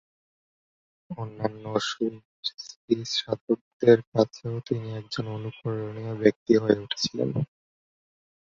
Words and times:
অন্যান্য 1.17 1.63
সুফি 1.87 2.15
সাধকদের 3.15 3.99
কাছেও 4.11 4.55
তিনি 4.67 4.87
একজন 4.99 5.25
অনুকরণীয় 5.35 6.13
ব্যক্তি 6.21 6.53
হয়ে 6.57 6.81
উঠেছিলেন। 6.83 7.29